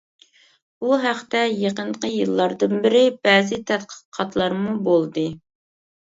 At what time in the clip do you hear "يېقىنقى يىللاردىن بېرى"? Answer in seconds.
1.63-3.03